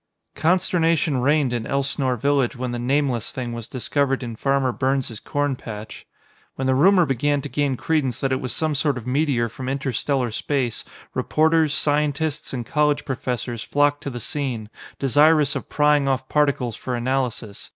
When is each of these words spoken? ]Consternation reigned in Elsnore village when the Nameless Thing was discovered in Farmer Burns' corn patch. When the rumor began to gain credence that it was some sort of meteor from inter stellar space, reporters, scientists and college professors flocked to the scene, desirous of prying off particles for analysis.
]Consternation 0.47 1.21
reigned 1.21 1.53
in 1.53 1.67
Elsnore 1.67 2.17
village 2.17 2.55
when 2.55 2.71
the 2.71 2.79
Nameless 2.79 3.29
Thing 3.29 3.53
was 3.53 3.67
discovered 3.67 4.23
in 4.23 4.35
Farmer 4.35 4.71
Burns' 4.71 5.19
corn 5.19 5.55
patch. 5.55 6.07
When 6.55 6.65
the 6.65 6.73
rumor 6.73 7.05
began 7.05 7.39
to 7.43 7.49
gain 7.49 7.77
credence 7.77 8.19
that 8.19 8.31
it 8.31 8.41
was 8.41 8.51
some 8.51 8.73
sort 8.73 8.97
of 8.97 9.05
meteor 9.05 9.47
from 9.47 9.69
inter 9.69 9.91
stellar 9.91 10.31
space, 10.31 10.83
reporters, 11.13 11.71
scientists 11.75 12.51
and 12.51 12.65
college 12.65 13.05
professors 13.05 13.63
flocked 13.63 14.01
to 14.01 14.09
the 14.09 14.19
scene, 14.19 14.71
desirous 14.97 15.55
of 15.55 15.69
prying 15.69 16.07
off 16.07 16.27
particles 16.27 16.75
for 16.75 16.95
analysis. 16.95 17.69